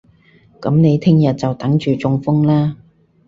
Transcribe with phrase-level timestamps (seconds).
[0.59, 2.75] 噉你聽日就等住中風啦